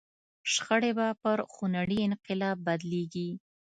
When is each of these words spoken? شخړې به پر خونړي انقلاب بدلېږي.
شخړې 0.53 0.91
به 0.97 1.07
پر 1.21 1.37
خونړي 1.53 1.97
انقلاب 2.07 2.57
بدلېږي. 2.67 3.29